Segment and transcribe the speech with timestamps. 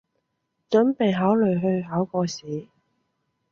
[0.71, 2.69] 準備考慮去考個試